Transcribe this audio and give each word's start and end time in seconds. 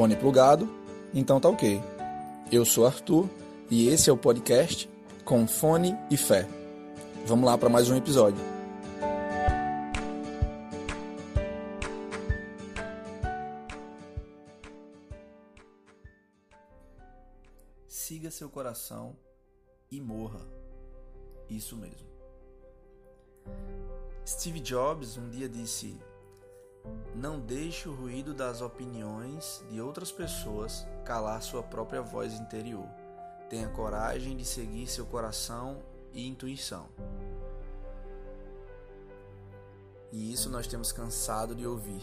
Fone 0.00 0.16
plugado? 0.16 0.66
Então 1.12 1.38
tá 1.38 1.46
ok. 1.46 1.78
Eu 2.50 2.64
sou 2.64 2.86
Arthur 2.86 3.28
e 3.70 3.86
esse 3.88 4.08
é 4.08 4.12
o 4.14 4.16
podcast 4.16 4.88
com 5.26 5.46
fone 5.46 5.94
e 6.10 6.16
fé. 6.16 6.48
Vamos 7.26 7.44
lá 7.44 7.58
para 7.58 7.68
mais 7.68 7.90
um 7.90 7.96
episódio. 7.98 8.42
Siga 17.86 18.30
seu 18.30 18.48
coração 18.48 19.14
e 19.90 20.00
morra. 20.00 20.40
Isso 21.46 21.76
mesmo. 21.76 22.08
Steve 24.26 24.60
Jobs 24.60 25.18
um 25.18 25.28
dia 25.28 25.46
disse: 25.46 26.00
Não 27.20 27.38
deixe 27.38 27.86
o 27.86 27.94
ruído 27.94 28.32
das 28.32 28.62
opiniões 28.62 29.62
de 29.68 29.78
outras 29.78 30.10
pessoas 30.10 30.86
calar 31.04 31.42
sua 31.42 31.62
própria 31.62 32.00
voz 32.00 32.32
interior. 32.32 32.88
Tenha 33.50 33.68
coragem 33.68 34.34
de 34.34 34.42
seguir 34.42 34.86
seu 34.86 35.04
coração 35.04 35.82
e 36.14 36.26
intuição. 36.26 36.88
E 40.10 40.32
isso 40.32 40.48
nós 40.48 40.66
temos 40.66 40.92
cansado 40.92 41.54
de 41.54 41.66
ouvir. 41.66 42.02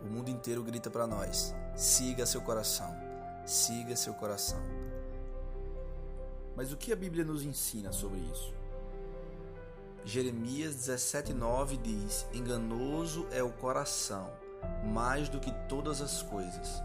O 0.00 0.06
mundo 0.06 0.30
inteiro 0.30 0.62
grita 0.62 0.88
para 0.88 1.06
nós: 1.06 1.54
siga 1.76 2.24
seu 2.24 2.40
coração, 2.40 2.96
siga 3.44 3.94
seu 3.94 4.14
coração. 4.14 4.62
Mas 6.56 6.72
o 6.72 6.78
que 6.78 6.94
a 6.94 6.96
Bíblia 6.96 7.26
nos 7.26 7.44
ensina 7.44 7.92
sobre 7.92 8.20
isso? 8.20 8.54
Jeremias 10.02 10.74
17,9 10.76 11.76
diz: 11.82 12.26
Enganoso 12.32 13.26
é 13.30 13.42
o 13.42 13.52
coração, 13.52 14.32
mais 14.84 15.28
do 15.28 15.40
que 15.40 15.52
todas 15.68 16.00
as 16.00 16.22
coisas, 16.22 16.82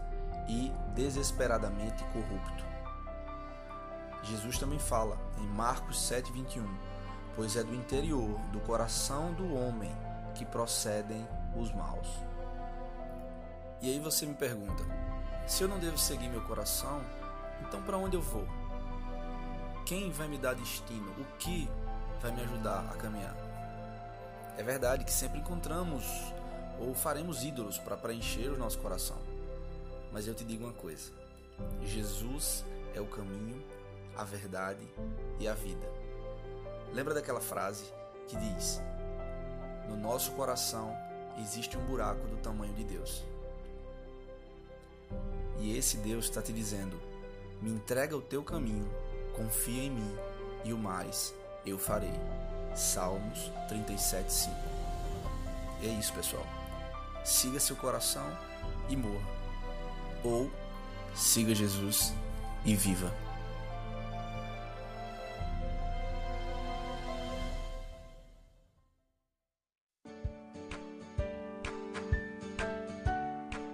e 0.48 0.72
desesperadamente 0.94 2.04
corrupto. 2.04 2.64
Jesus 4.22 4.58
também 4.58 4.78
fala 4.78 5.18
em 5.38 5.46
Marcos 5.46 5.98
7,21: 5.98 6.66
Pois 7.34 7.56
é 7.56 7.62
do 7.62 7.74
interior, 7.74 8.38
do 8.52 8.60
coração 8.60 9.32
do 9.32 9.54
homem, 9.54 9.90
que 10.34 10.44
procedem 10.44 11.26
os 11.56 11.72
maus. 11.72 12.08
E 13.80 13.90
aí 13.90 13.98
você 13.98 14.26
me 14.26 14.34
pergunta: 14.34 14.84
se 15.46 15.62
eu 15.62 15.68
não 15.68 15.78
devo 15.78 15.98
seguir 15.98 16.28
meu 16.28 16.42
coração, 16.42 17.02
então 17.60 17.82
para 17.82 17.96
onde 17.96 18.16
eu 18.16 18.22
vou? 18.22 18.46
Quem 19.84 20.10
vai 20.12 20.28
me 20.28 20.38
dar 20.38 20.54
destino? 20.54 21.10
O 21.18 21.24
que 21.38 21.68
vai 22.22 22.30
me 22.30 22.42
ajudar 22.42 22.86
a 22.90 22.96
caminhar. 22.96 23.34
É 24.56 24.62
verdade 24.62 25.04
que 25.04 25.10
sempre 25.10 25.40
encontramos 25.40 26.04
ou 26.82 26.94
faremos 26.94 27.44
ídolos 27.44 27.78
para 27.78 27.96
preencher 27.96 28.48
o 28.48 28.58
nosso 28.58 28.78
coração. 28.78 29.16
Mas 30.12 30.26
eu 30.26 30.34
te 30.34 30.44
digo 30.44 30.64
uma 30.64 30.72
coisa: 30.72 31.10
Jesus 31.84 32.64
é 32.94 33.00
o 33.00 33.06
caminho, 33.06 33.62
a 34.16 34.24
verdade 34.24 34.86
e 35.38 35.46
a 35.46 35.54
vida. 35.54 35.86
Lembra 36.92 37.14
daquela 37.14 37.40
frase 37.40 37.84
que 38.28 38.36
diz: 38.36 38.80
No 39.88 39.96
nosso 39.96 40.32
coração 40.32 40.94
existe 41.40 41.76
um 41.76 41.84
buraco 41.86 42.26
do 42.26 42.36
tamanho 42.38 42.74
de 42.74 42.84
Deus. 42.84 43.22
E 45.58 45.76
esse 45.76 45.96
Deus 45.98 46.24
está 46.24 46.42
te 46.42 46.52
dizendo: 46.52 47.00
Me 47.60 47.70
entrega 47.70 48.16
o 48.16 48.22
teu 48.22 48.42
caminho, 48.42 48.90
confia 49.36 49.84
em 49.84 49.90
mim 49.90 50.16
e 50.64 50.72
o 50.72 50.78
mais 50.78 51.34
eu 51.64 51.78
farei. 51.78 52.12
Salmos 52.74 53.50
37, 53.68 54.32
5. 54.32 54.56
É 55.82 55.86
isso, 55.86 56.12
pessoal. 56.14 56.61
Siga 57.24 57.60
seu 57.60 57.76
coração 57.76 58.26
e 58.88 58.96
morra. 58.96 59.26
Ou 60.24 60.50
siga 61.14 61.54
Jesus 61.54 62.12
e 62.64 62.74
viva. 62.74 63.12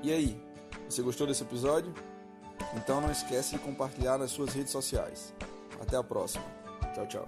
E 0.03 0.12
aí, 0.12 0.41
você 0.89 1.03
gostou 1.03 1.27
desse 1.27 1.43
episódio? 1.43 1.93
Então 2.75 3.01
não 3.01 3.11
esquece 3.11 3.56
de 3.56 3.59
compartilhar 3.59 4.17
nas 4.17 4.31
suas 4.31 4.55
redes 4.55 4.72
sociais. 4.72 5.34
Até 5.81 5.97
a 5.97 6.03
próxima. 6.03 6.45
Tchau, 6.95 7.06
tchau. 7.06 7.27